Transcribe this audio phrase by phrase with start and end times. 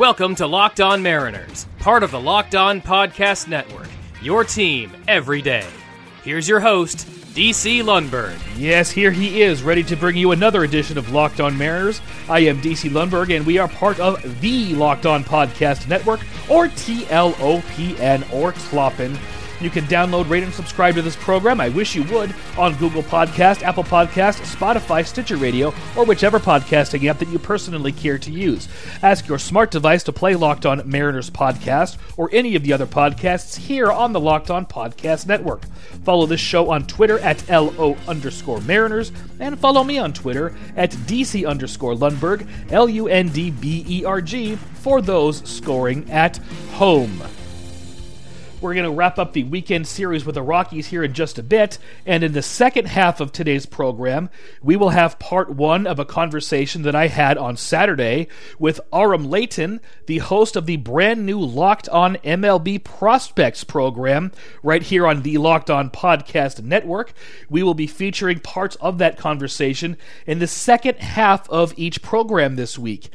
[0.00, 3.86] Welcome to Locked On Mariners, part of the Locked On Podcast Network.
[4.22, 5.66] Your team every day.
[6.24, 8.34] Here's your host, DC Lundberg.
[8.56, 12.00] Yes, here he is, ready to bring you another edition of Locked On Mariners.
[12.30, 16.68] I am DC Lundberg, and we are part of the Locked On Podcast Network, or
[16.68, 19.18] TLOPN, or TLOPN.
[19.60, 21.60] You can download, rate, and subscribe to this program.
[21.60, 27.06] I wish you would on Google Podcast, Apple Podcast, Spotify, Stitcher Radio, or whichever podcasting
[27.08, 28.68] app that you personally care to use.
[29.02, 32.86] Ask your smart device to play Locked On Mariners podcast or any of the other
[32.86, 35.64] podcasts here on the Locked On Podcast Network.
[36.04, 40.90] Follow this show on Twitter at LO underscore Mariners and follow me on Twitter at
[40.90, 46.38] DC underscore Lundberg, L U N D B E R G, for those scoring at
[46.72, 47.22] home.
[48.60, 51.42] We're going to wrap up the weekend series with the Rockies here in just a
[51.42, 51.78] bit.
[52.04, 54.28] And in the second half of today's program,
[54.62, 59.30] we will have part one of a conversation that I had on Saturday with Aram
[59.30, 64.30] Leighton, the host of the brand new Locked On MLB Prospects program,
[64.62, 67.14] right here on the Locked On Podcast Network.
[67.48, 72.56] We will be featuring parts of that conversation in the second half of each program
[72.56, 73.08] this week.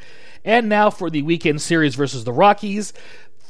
[0.44, 2.92] And now for the weekend series versus the Rockies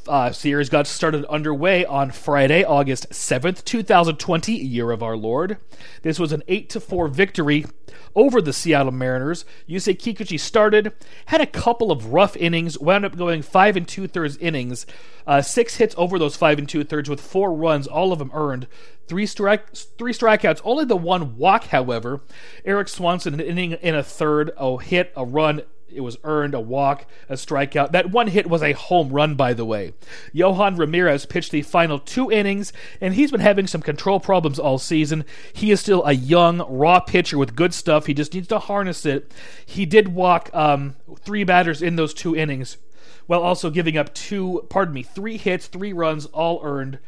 [0.09, 5.59] uh, series got started underway on Friday, August 7th, 2020, year of our Lord.
[6.03, 7.67] This was an 8 to 4 victory
[8.15, 9.45] over the Seattle Mariners.
[9.69, 10.93] Yusei Kikuchi started,
[11.27, 14.87] had a couple of rough innings, wound up going 5 and 2 thirds innings,
[15.27, 18.31] uh, six hits over those 5 and 2 thirds with four runs, all of them
[18.33, 18.67] earned.
[19.09, 22.23] Three strike, three strikeouts, only the one walk, however.
[22.65, 26.61] Erik Swanson, an inning in a third, a hit, a run, it was earned a
[26.61, 27.93] walk, a strikeout.
[27.93, 29.95] That one hit was a home run, by the way.
[30.35, 34.79] Yohan Ramirez pitched the final two innings, and he's been having some control problems all
[34.79, 35.25] season.
[35.53, 38.07] He is still a young, raw pitcher with good stuff.
[38.07, 39.33] He just needs to harness it.
[39.65, 42.79] He did walk um, three batters in those two innings,
[43.27, 46.99] while also giving up two, pardon me, three hits, three runs, all earned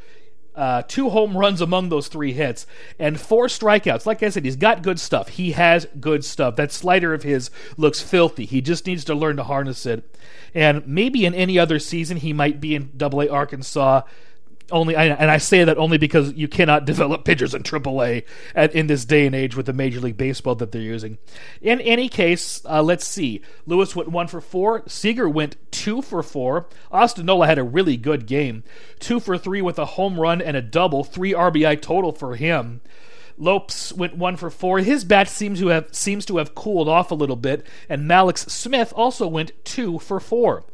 [0.58, 2.66] uh, two home runs among those three hits,
[2.98, 4.06] and four strikeouts.
[4.06, 5.28] Like I said, he's got good stuff.
[5.28, 6.56] He has good stuff.
[6.56, 8.44] That slider of his looks filthy.
[8.44, 10.16] He just needs to learn to harness it.
[10.54, 14.02] And maybe in any other season, he might be in Double A Arkansas
[14.70, 18.24] only and I say that only because you cannot develop pitchers in AAA
[18.54, 21.18] at, in this day and age with the Major League Baseball that they're using.
[21.60, 23.42] In any case, uh, let's see.
[23.66, 24.82] Lewis went one for four.
[24.86, 26.68] Seager went two for four.
[26.90, 28.62] Austin Nola had a really good game,
[28.98, 32.80] two for three with a home run and a double, three RBI total for him.
[33.38, 34.80] Lopes went one for four.
[34.80, 38.50] His bat seems to have seems to have cooled off a little bit, and Mallex
[38.50, 40.64] Smith also went two for four.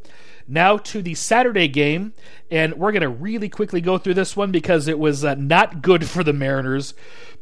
[0.46, 2.12] Now to the Saturday game,
[2.50, 5.80] and we're going to really quickly go through this one because it was uh, not
[5.80, 6.92] good for the Mariners.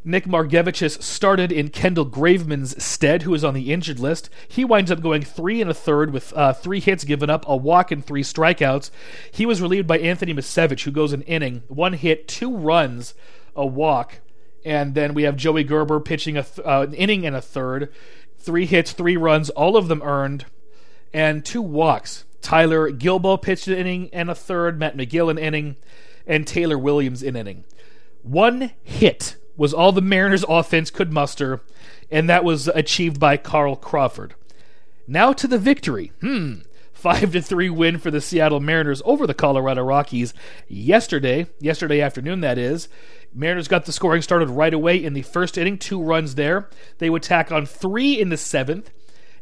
[0.04, 4.30] Nick Margevicius started in Kendall Graveman's stead, who is on the injured list.
[4.48, 7.56] He winds up going three and a third with uh, three hits given up, a
[7.56, 8.90] walk, and three strikeouts.
[9.30, 13.14] He was relieved by Anthony Misiewicz, who goes an inning, one hit, two runs,
[13.54, 14.20] a walk.
[14.64, 17.92] And then we have Joey Gerber pitching th- uh, an inning and a third,
[18.38, 20.46] three hits, three runs, all of them earned,
[21.12, 22.24] and two walks.
[22.42, 25.76] Tyler Guilbeau pitched an inning and a third, Matt Magill an inning,
[26.26, 27.64] and Taylor Williams an inning.
[28.22, 31.62] One hit was all the Mariners' offense could muster,
[32.10, 34.34] and that was achieved by Carl Crawford.
[35.06, 36.12] Now to the victory.
[36.20, 36.60] Hmm.
[36.92, 40.32] 5 to 3 win for the Seattle Mariners over the Colorado Rockies
[40.68, 42.88] yesterday, yesterday afternoon that is.
[43.34, 46.68] Mariners got the scoring started right away in the first inning, two runs there.
[46.98, 48.86] They would tack on 3 in the 7th,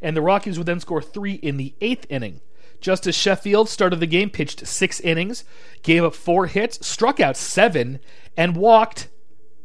[0.01, 2.41] and the Rockies would then score 3 in the 8th inning.
[2.81, 5.45] Justus Sheffield started the game, pitched six innings,
[5.83, 8.01] gave up four hits, struck out seven,
[8.37, 9.09] and walked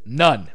[0.06, 0.52] none.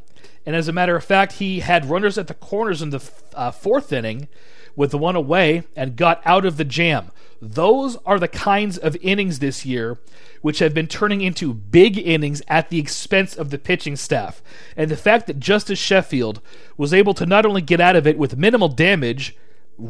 [0.47, 3.51] And as a matter of fact, he had runners at the corners in the uh,
[3.51, 4.29] fourth inning
[4.77, 7.11] with the one away and got out of the jam.
[7.43, 9.99] Those are the kinds of innings this year
[10.43, 14.43] which have been turning into big innings at the expense of the pitching staff.
[14.77, 16.41] And the fact that Justus Sheffield
[16.77, 19.37] was able to not only get out of it with minimal damage,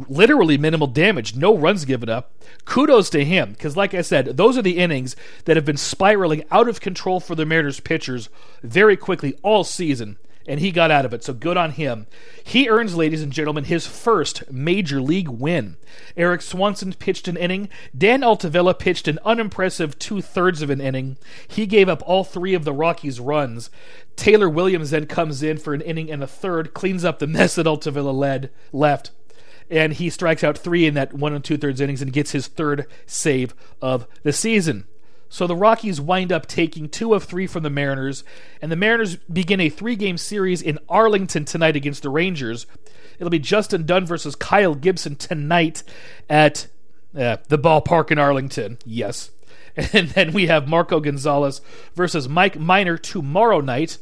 [0.09, 2.33] literally minimal damage, no runs given up.
[2.65, 6.45] Kudos to him, because like I said, those are the innings that have been spiraling
[6.51, 8.29] out of control for the Mariners pitchers
[8.63, 12.07] very quickly all season, and he got out of it, so good on him.
[12.43, 15.77] He earns, ladies and gentlemen, his first major league win.
[16.17, 17.69] Erik Swanson pitched an inning.
[17.97, 21.19] Dan Altavilla pitched an unimpressive two thirds of an inning.
[21.47, 23.71] He gave up all three of the Rockies' runs.
[24.17, 27.55] Taylor Williams then comes in for an inning and a third, cleans up the mess
[27.55, 29.13] that Altavilla led left
[29.71, 32.49] and he strikes out three in that one and two thirds innings and gets his
[32.49, 34.85] third save of the season.
[35.29, 38.25] So the Rockies wind up taking two of three from the Mariners,
[38.61, 42.67] and the Mariners begin a three game series in Arlington tonight against the Rangers.
[43.19, 45.83] It'll be Justin Dunn versus Kyle Gibson tonight
[46.29, 46.67] at
[47.17, 49.31] Uh, the ballpark in Arlington, yes.
[49.93, 51.61] And then we have Marco Gonzalez
[51.95, 53.99] versus Mike Minor tomorrow night.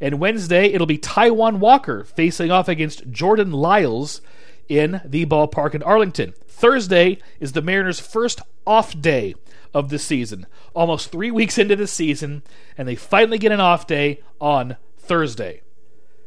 [0.00, 4.20] And Wednesday, it'll be Taijuan Walker facing off against Jordan Lyles
[4.68, 6.34] in the ballpark in Arlington.
[6.46, 9.34] Thursday is the Mariners' first off day
[9.72, 10.46] of the season.
[10.74, 12.42] Almost three weeks into the season,
[12.76, 15.62] and they finally get an off day on Thursday.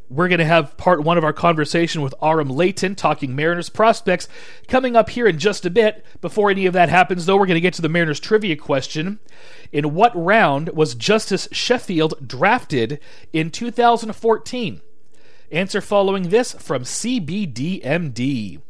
[0.09, 4.27] We're going to have part one of our conversation with Aram Leighton talking Mariners prospects
[4.67, 6.05] coming up here in just a bit.
[6.19, 9.19] Before any of that happens, though, we're going to get to the Mariners trivia question.
[9.71, 12.99] In what round was Justus Sheffield drafted
[13.31, 14.81] in 2014?
[15.51, 18.61] Answer following this from CBDMD.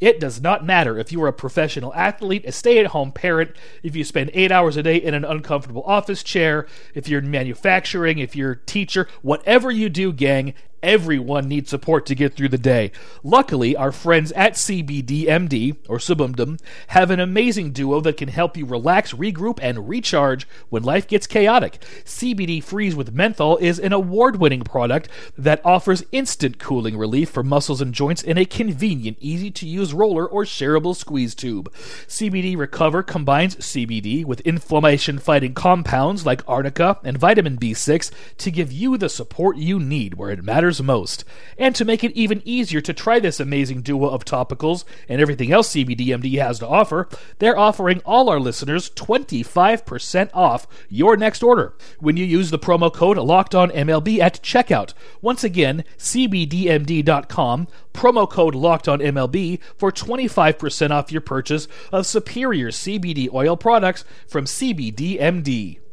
[0.00, 3.52] It does not matter if you are a professional athlete, a stay at home parent,
[3.84, 7.30] if you spend eight hours a day in an uncomfortable office chair, if you're in
[7.30, 10.54] manufacturing, if you're a teacher, whatever you do, gang,
[10.84, 12.92] Everyone needs support to get through the day.
[13.22, 18.66] Luckily, our friends at CBDMD, or Subumdum, have an amazing duo that can help you
[18.66, 21.80] relax, regroup, and recharge when life gets chaotic.
[22.04, 25.08] CBD Freeze with Menthol is an award winning product
[25.38, 29.94] that offers instant cooling relief for muscles and joints in a convenient, easy to use
[29.94, 31.72] roller or shareable squeeze tube.
[32.06, 38.70] CBD Recover combines CBD with inflammation fighting compounds like arnica and vitamin B6 to give
[38.70, 41.24] you the support you need where it matters matters most.
[41.58, 45.52] And to make it even easier to try this amazing duo of topicals and everything
[45.52, 51.74] else CBDMD has to offer, they're offering all our listeners 25% off your next order
[52.00, 54.94] when you use the promo code LOCKEDONMLB at checkout.
[55.20, 63.56] Once again, CBDMD.com, promo code LOCKEDONMLB for 25% off your purchase of superior CBD oil
[63.56, 65.83] products from CBDMD.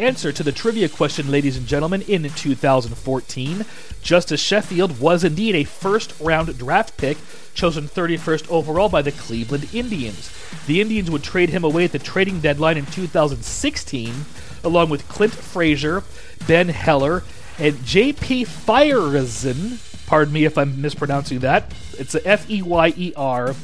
[0.00, 3.66] Answer to the trivia question, ladies and gentlemen, in 2014,
[4.00, 7.18] Justus Sheffield was indeed a first round draft pick
[7.52, 10.34] chosen 31st overall by the Cleveland Indians.
[10.66, 14.24] The Indians would trade him away at the trading deadline in 2016,
[14.64, 16.02] along with Clint Frazier,
[16.46, 17.22] Ben Heller,
[17.58, 18.46] and J.P.
[18.46, 20.06] Feyereisen.
[20.06, 21.74] Pardon me if I'm mispronouncing that.
[21.98, 23.54] It's a F E Y E R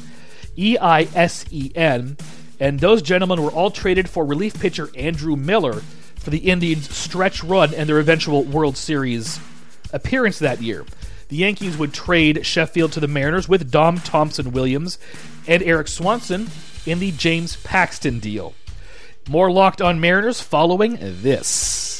[0.55, 2.15] E I S E N.
[2.59, 5.81] And those gentlemen were all traded for relief pitcher Andrew Miller,
[6.27, 9.39] for the Indians' stretch run and their eventual World Series
[9.93, 10.83] appearance that year.
[11.29, 14.99] The Yankees would trade Sheffield to the Mariners with Dom Thompson Williams
[15.47, 16.49] and Erik Swanson
[16.85, 18.55] in the James Paxton deal.
[19.29, 21.96] More locked on Mariners following this.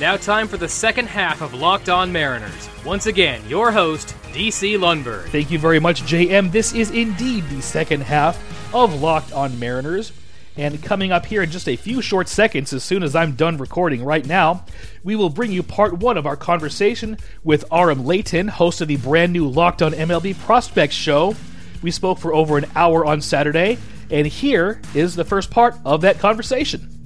[0.00, 2.68] Now, time for the second half of Locked On Mariners.
[2.84, 5.28] Once again, your host, DC Lundberg.
[5.30, 6.52] Thank you very much, JM.
[6.52, 8.38] This is indeed the second half
[8.72, 10.12] of Locked On Mariners.
[10.56, 13.56] And coming up here in just a few short seconds, as soon as I'm done
[13.56, 14.64] recording right now,
[15.02, 18.98] we will bring you part one of our conversation with Aram Leighton, host of the
[18.98, 21.34] brand new Locked On MLB Prospects show.
[21.82, 23.78] We spoke for over an hour on Saturday,
[24.12, 26.97] and here is the first part of that conversation.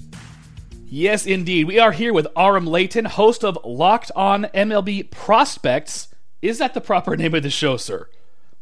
[0.94, 1.69] Yes, indeed.
[1.69, 6.09] We are here with Aram Leighton, host of Locked On MLB Prospects.
[6.43, 8.11] Is that the proper name of the show, sir?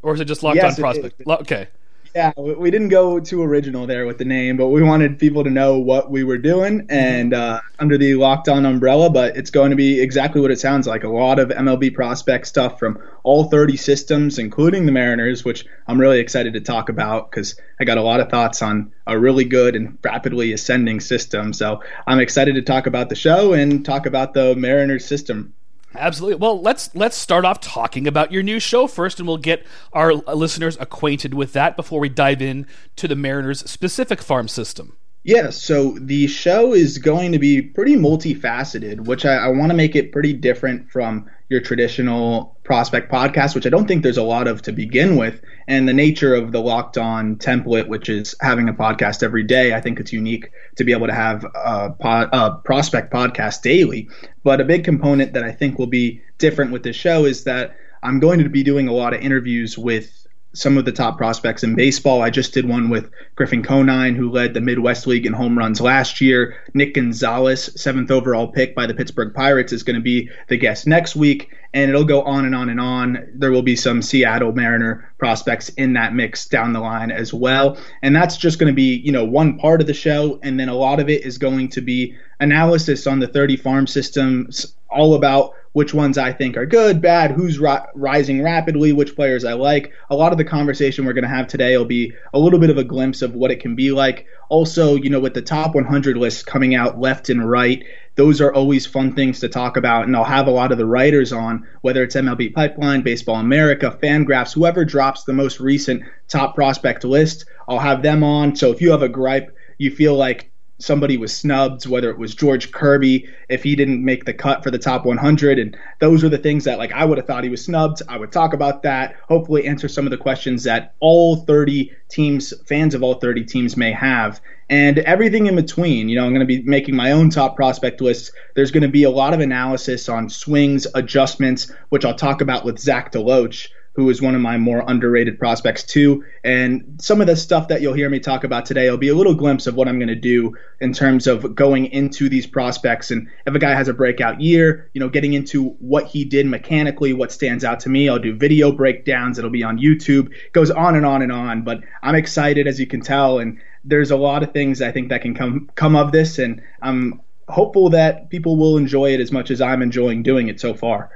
[0.00, 1.16] Or is it just Locked yes, On Prospects?
[1.26, 1.66] Okay.
[2.14, 5.50] Yeah, we didn't go too original there with the name, but we wanted people to
[5.50, 9.10] know what we were doing and uh, under the locked on umbrella.
[9.10, 12.48] But it's going to be exactly what it sounds like a lot of MLB prospect
[12.48, 17.30] stuff from all 30 systems, including the Mariners, which I'm really excited to talk about
[17.30, 21.52] because I got a lot of thoughts on a really good and rapidly ascending system.
[21.52, 25.54] So I'm excited to talk about the show and talk about the Mariners system
[25.94, 26.36] Absolutely.
[26.36, 30.14] Well, let's let's start off talking about your new show first, and we'll get our
[30.14, 32.66] listeners acquainted with that before we dive in
[32.96, 34.96] to the Mariners' specific farm system.
[35.22, 39.76] Yeah, so the show is going to be pretty multifaceted, which I, I want to
[39.76, 44.22] make it pretty different from your traditional prospect podcast, which I don't think there's a
[44.22, 45.42] lot of to begin with.
[45.68, 49.74] And the nature of the locked on template, which is having a podcast every day,
[49.74, 54.08] I think it's unique to be able to have a, pod, a prospect podcast daily.
[54.42, 57.76] But a big component that I think will be different with this show is that
[58.02, 61.62] I'm going to be doing a lot of interviews with some of the top prospects
[61.62, 62.22] in baseball.
[62.22, 65.80] I just did one with Griffin Conine, who led the Midwest League in home runs
[65.80, 66.56] last year.
[66.74, 70.86] Nick Gonzales, seventh overall pick by the Pittsburgh Pirates, is going to be the guest
[70.86, 71.50] next week.
[71.72, 73.28] And it'll go on and on and on.
[73.32, 77.78] There will be some Seattle Mariner prospects in that mix down the line as well.
[78.02, 80.40] And that's just going to be, you know, one part of the show.
[80.42, 83.86] And then a lot of it is going to be analysis on the 30 farm
[83.86, 89.14] systems, all about which ones I think are good, bad, who's ri- rising rapidly, which
[89.14, 89.92] players I like.
[90.10, 92.70] A lot of the conversation we're going to have today will be a little bit
[92.70, 94.26] of a glimpse of what it can be like.
[94.48, 97.84] Also, you know, with the top 100 lists coming out left and right,
[98.16, 100.04] those are always fun things to talk about.
[100.04, 103.96] And I'll have a lot of the writers on, whether it's MLB Pipeline, Baseball America,
[104.02, 108.56] Fangraphs, whoever drops the most recent top prospect list, I'll have them on.
[108.56, 110.50] So if you have a gripe, you feel like
[110.82, 114.70] somebody was snubbed, whether it was George Kirby, if he didn't make the cut for
[114.70, 115.58] the top 100.
[115.58, 118.02] And those are the things that, like, I would have thought he was snubbed.
[118.08, 122.52] I would talk about that, hopefully, answer some of the questions that all 30 teams,
[122.66, 124.40] fans of all 30 teams, may have.
[124.68, 126.08] And everything in between.
[126.08, 128.32] You know, I'm going to be making my own top prospect list.
[128.54, 132.64] There's going to be a lot of analysis on swings, adjustments, which I'll talk about
[132.64, 133.68] with Zach DeLoach
[134.00, 136.24] who is one of my more underrated prospects too.
[136.42, 139.14] And some of the stuff that you'll hear me talk about today will be a
[139.14, 143.10] little glimpse of what I'm going to do in terms of going into these prospects.
[143.10, 146.46] And if a guy has a breakout year, you know, getting into what he did
[146.46, 148.08] mechanically, what stands out to me.
[148.08, 149.36] I'll do video breakdowns.
[149.36, 150.32] It'll be on YouTube.
[150.32, 151.60] It goes on and on and on.
[151.60, 155.10] But I'm excited, as you can tell, and there's a lot of things I think
[155.10, 159.30] that can come come of this, and I'm hopeful that people will enjoy it as
[159.30, 161.10] much as I'm enjoying doing it so far.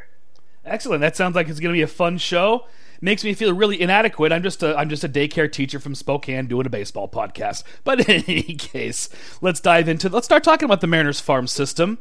[0.64, 1.00] Excellent.
[1.00, 2.66] That sounds like it's going to be a fun show.
[3.00, 4.32] Makes me feel really inadequate.
[4.32, 7.62] I'm just a I'm just a daycare teacher from Spokane doing a baseball podcast.
[7.82, 9.10] But in any case,
[9.42, 11.98] let's dive into let's start talking about the Mariners farm system.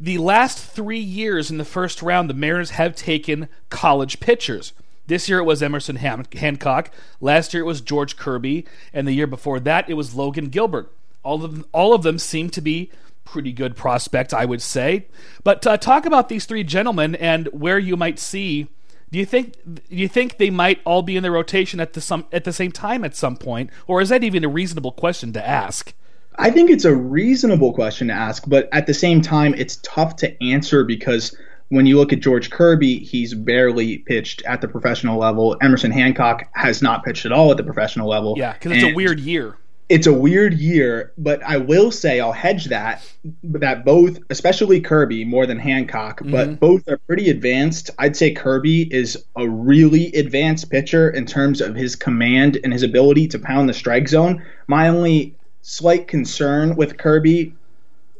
[0.00, 4.72] The last three years in the first round, the Mariners have taken college pitchers.
[5.06, 6.90] This year it was Emerson Hancock.
[7.20, 10.90] Last year it was George Kirby, and the year before that it was Logan Gilbert.
[11.22, 12.90] All of them, all of them seem to be
[13.24, 15.06] pretty good prospect, I would say.
[15.42, 18.68] But uh, talk about these three gentlemen and where you might see.
[19.10, 22.00] Do you think do you think they might all be in the rotation at the
[22.00, 25.32] some at the same time at some point, or is that even a reasonable question
[25.34, 25.92] to ask?
[26.36, 30.16] I think it's a reasonable question to ask, but at the same time, it's tough
[30.16, 31.36] to answer because
[31.68, 35.56] when you look at George Kirby, he's barely pitched at the professional level.
[35.62, 38.34] Emerson Hancock has not pitched at all at the professional level.
[38.36, 39.56] Yeah, because it's a weird year
[39.88, 43.06] it's a weird year, but I will say I'll hedge that
[43.42, 46.30] that both, especially Kirby more than Hancock, mm-hmm.
[46.30, 47.90] but both are pretty advanced.
[47.98, 52.82] I'd say Kirby is a really advanced pitcher in terms of his command and his
[52.82, 54.44] ability to pound the strike zone.
[54.66, 57.54] My only slight concern with Kirby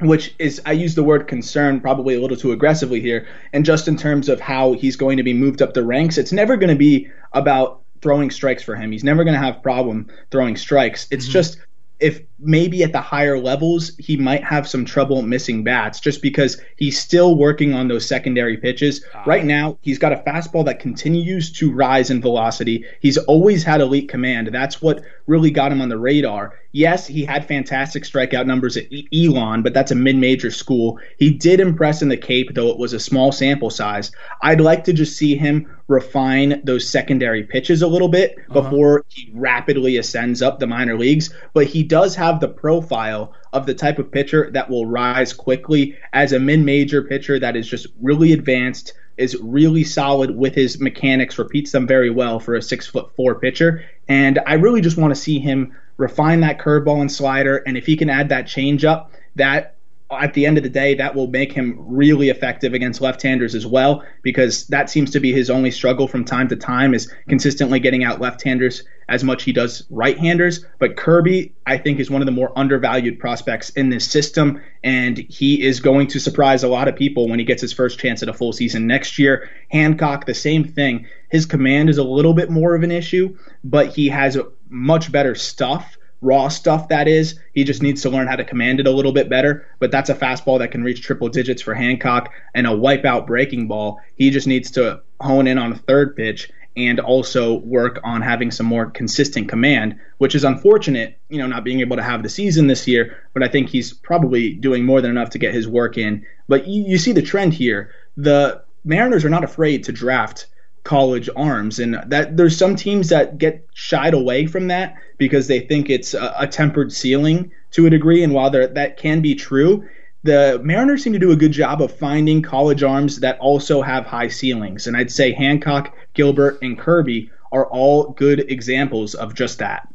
[0.00, 3.88] which is I use the word concern probably a little too aggressively here, and just
[3.88, 6.70] in terms of how he's going to be moved up the ranks, it's never going
[6.70, 8.92] to be about throwing strikes for him.
[8.92, 11.08] He's never going to have problem throwing strikes.
[11.10, 11.32] It's mm-hmm.
[11.32, 11.58] just
[11.98, 16.60] if maybe at the higher levels he might have some trouble missing bats just because
[16.76, 19.04] he's still working on those secondary pitches.
[19.14, 22.84] Uh, right now, he's got a fastball that continues to rise in velocity.
[23.00, 24.48] He's always had elite command.
[24.52, 26.58] That's what really got him on the radar.
[26.72, 30.98] Yes, he had fantastic strikeout numbers at Elon, but that's a mid-major school.
[31.18, 34.10] He did impress in the Cape, though it was a small sample size.
[34.42, 38.60] I'd like to just see him refine those secondary pitches a little bit uh-huh.
[38.60, 41.32] before he rapidly ascends up the minor leagues.
[41.52, 45.96] But he does have the profile of the type of pitcher that will rise quickly
[46.12, 51.38] as a mid-major pitcher that is just really advanced, is really solid with his mechanics,
[51.38, 53.84] repeats them very well for a six foot four pitcher.
[54.08, 57.56] And I really just want to see him refine that curveball and slider.
[57.58, 59.73] And if he can add that changeup, that
[60.20, 63.66] at the end of the day, that will make him really effective against left-handers as
[63.66, 67.80] well, because that seems to be his only struggle from time to time is consistently
[67.80, 70.64] getting out left-handers as much he does right-handers.
[70.78, 75.18] But Kirby, I think, is one of the more undervalued prospects in this system, and
[75.18, 78.22] he is going to surprise a lot of people when he gets his first chance
[78.22, 79.50] at a full season next year.
[79.70, 81.06] Hancock, the same thing.
[81.30, 85.34] His command is a little bit more of an issue, but he has much better
[85.34, 87.38] stuff raw stuff that is.
[87.52, 89.66] He just needs to learn how to command it a little bit better.
[89.78, 93.68] But that's a fastball that can reach triple digits for Hancock and a wipeout breaking
[93.68, 94.00] ball.
[94.16, 98.50] He just needs to hone in on a third pitch and also work on having
[98.50, 102.28] some more consistent command, which is unfortunate, you know, not being able to have the
[102.28, 103.16] season this year.
[103.32, 106.26] But I think he's probably doing more than enough to get his work in.
[106.48, 107.92] But you, you see the trend here.
[108.16, 110.46] The Mariners are not afraid to draft
[110.84, 111.78] college arms.
[111.78, 116.14] And that there's some teams that get shied away from that because they think it's
[116.14, 118.22] a, a tempered ceiling to a degree.
[118.22, 119.84] And while that can be true
[120.24, 124.06] the Mariners seem to do a good job of finding college arms that also have
[124.06, 124.86] high ceilings.
[124.86, 129.86] And I'd say Hancock, Gilbert and Kirby are all good examples of just that.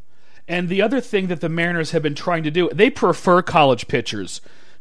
[0.48, 3.88] And the other thing that the Mariners have been trying to do, they prefer college
[3.88, 4.40] pitchers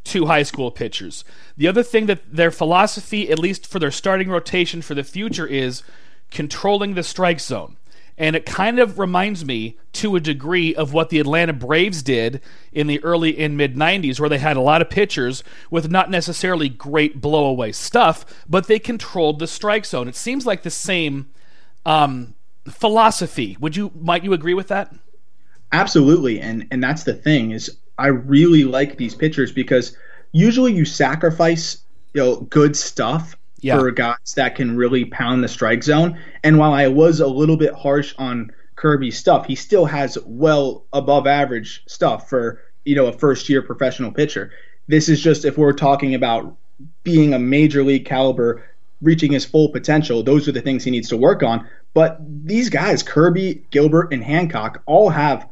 [0.08, 1.24] to high school pitchers.
[1.56, 5.46] The other thing that their philosophy, at least for their starting rotation for the future,
[5.46, 5.82] is
[6.30, 7.76] controlling the strike zone.
[8.16, 12.40] And it kind of reminds me to a degree of what the Atlanta Braves did
[12.72, 16.10] in the early and mid 90s, where they had a lot of pitchers with not
[16.10, 20.08] necessarily great blowaway stuff, but they controlled the strike zone.
[20.08, 21.28] It seems like the same
[21.86, 22.34] um,
[22.68, 23.56] philosophy.
[23.60, 24.92] Would you might you agree with that?
[25.70, 29.96] Absolutely, and and that's the thing is I really like these pitchers because
[30.32, 31.78] usually you sacrifice
[32.14, 33.78] you know good stuff yeah.
[33.78, 36.18] for guys that can really pound the strike zone.
[36.44, 40.84] And while I was a little bit harsh on Kirby's stuff, he still has well
[40.92, 44.52] above average stuff for you know a first year professional pitcher.
[44.86, 46.56] This is just if we're talking about
[47.02, 48.64] being a major league caliber,
[49.02, 50.22] reaching his full potential.
[50.22, 51.66] Those are the things he needs to work on.
[51.94, 55.48] But these guys, Kirby, Gilbert, and Hancock, all have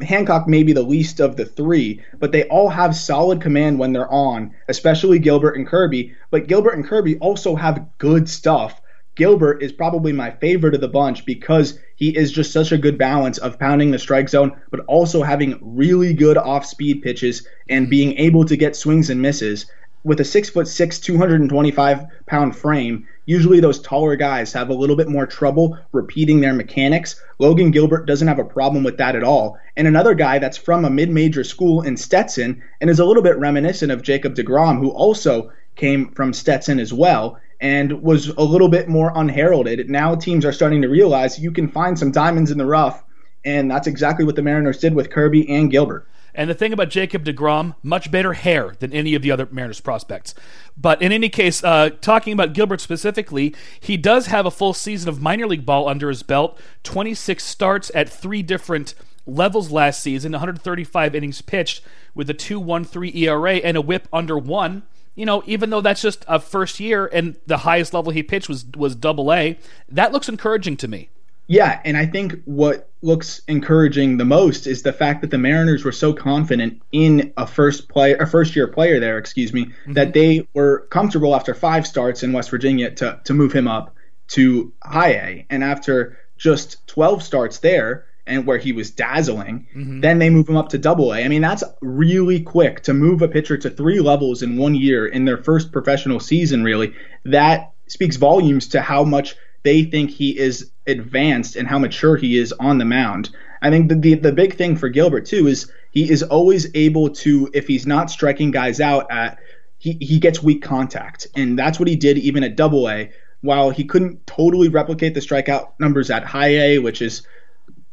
[0.00, 3.92] Hancock may be the least of the three, but they all have solid command when
[3.92, 6.14] they're on, especially Gilbert and Kirby.
[6.30, 8.80] But Gilbert and Kirby also have good stuff.
[9.14, 12.98] Gilbert is probably my favorite of the bunch because he is just such a good
[12.98, 17.90] balance of pounding the strike zone, but also having really good off speed pitches and
[17.90, 19.66] being able to get swings and misses.
[20.04, 24.96] With a six foot six, 225 pound frame, Usually, those taller guys have a little
[24.96, 27.20] bit more trouble repeating their mechanics.
[27.38, 29.58] Logan Gilbert doesn't have a problem with that at all.
[29.76, 33.22] And another guy that's from a mid major school in Stetson and is a little
[33.22, 38.42] bit reminiscent of Jacob DeGrom, who also came from Stetson as well and was a
[38.42, 39.88] little bit more unheralded.
[39.88, 43.02] Now teams are starting to realize you can find some diamonds in the rough,
[43.42, 46.06] and that's exactly what the Mariners did with Kirby and Gilbert.
[46.34, 49.80] And the thing about Jacob DeGrom, much better hair than any of the other Mariners
[49.80, 50.34] prospects.
[50.76, 55.08] But in any case, uh, talking about Gilbert specifically, he does have a full season
[55.08, 58.94] of minor league ball under his belt 26 starts at three different
[59.26, 61.82] levels last season, 135 innings pitched
[62.14, 64.82] with a 2.13 ERA and a whip under one.
[65.14, 68.48] You know, even though that's just a first year and the highest level he pitched
[68.48, 69.56] was was double A,
[69.88, 71.10] that looks encouraging to me.
[71.46, 75.84] Yeah, and I think what looks encouraging the most is the fact that the Mariners
[75.84, 79.92] were so confident in a first player, a first year player there, excuse me, mm-hmm.
[79.92, 83.94] that they were comfortable after five starts in West Virginia to to move him up
[84.28, 90.00] to high A, and after just 12 starts there and where he was dazzling, mm-hmm.
[90.00, 91.22] then they move him up to double A.
[91.22, 95.06] I mean, that's really quick to move a pitcher to three levels in one year
[95.06, 96.94] in their first professional season, really.
[97.24, 102.38] That speaks volumes to how much they think he is advanced and how mature he
[102.38, 103.30] is on the mound.
[103.62, 107.10] I think the, the, the big thing for Gilbert too is he is always able
[107.10, 109.38] to if he's not striking guys out at
[109.78, 113.70] he, he gets weak contact and that's what he did even at double A while
[113.70, 117.26] he couldn't totally replicate the strikeout numbers at high A which is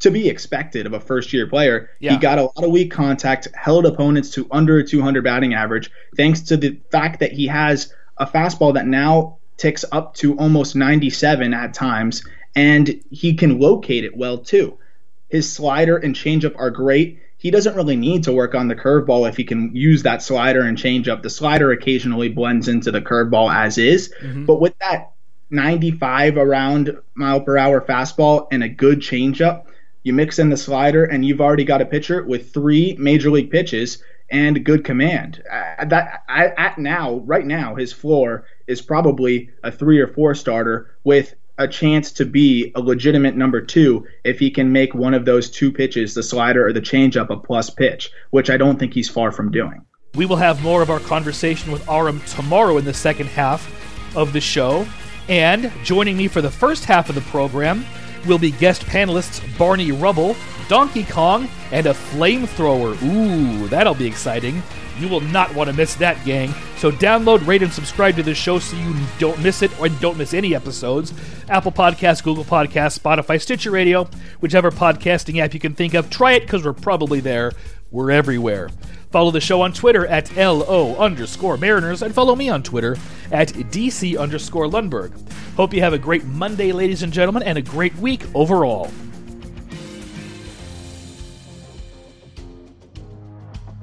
[0.00, 2.12] to be expected of a first year player yeah.
[2.12, 5.90] he got a lot of weak contact held opponents to under a 200 batting average
[6.16, 10.74] thanks to the fact that he has a fastball that now ticks up to almost
[10.74, 12.24] 97 at times,
[12.56, 14.76] and he can locate it well too.
[15.28, 17.20] His slider and changeup are great.
[17.38, 20.62] He doesn't really need to work on the curveball if he can use that slider
[20.62, 21.22] and changeup.
[21.22, 24.46] The slider occasionally blends into the curveball as is, mm-hmm.
[24.46, 25.12] but with that
[25.50, 29.66] 95 around mile per hour fastball and a good changeup,
[30.02, 33.52] you mix in the slider and you've already got a pitcher with three major league
[33.52, 35.42] pitches and good command.
[35.48, 40.96] Uh, that at now, right now, his floor is probably a three or four starter
[41.04, 45.26] with a chance to be a legitimate number two if he can make one of
[45.26, 48.94] those two pitches, the slider or the changeup, a plus pitch, which I don't think
[48.94, 49.84] he's far from doing.
[50.14, 54.32] We will have more of our conversation with Aram tomorrow in the second half of
[54.32, 54.86] the show.
[55.28, 57.84] And joining me for the first half of the program
[58.26, 60.36] will be guest panelists Barney Rubble
[60.72, 63.00] Donkey Kong, and a flamethrower.
[63.02, 64.62] Ooh, that'll be exciting.
[64.98, 66.54] You will not want to miss that, gang.
[66.78, 70.16] So download, rate, and subscribe to this show so you don't miss it or don't
[70.16, 71.12] miss any episodes.
[71.50, 74.08] Apple Podcasts, Google Podcasts, Spotify, Stitcher Radio,
[74.40, 76.08] whichever podcasting app you can think of.
[76.08, 77.52] Try it because we're probably there.
[77.90, 78.70] We're everywhere.
[79.12, 82.96] Follow the show on Twitter at LO underscore Mariners and follow me on Twitter
[83.30, 85.12] at DC underscore Lundberg.
[85.54, 88.90] Hope you have a great Monday, ladies and gentlemen, and a great week overall.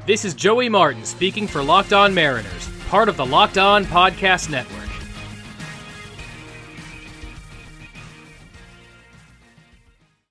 [0.07, 4.49] This is Joey Martin speaking for Locked On Mariners, part of the Locked On Podcast
[4.49, 4.78] Network.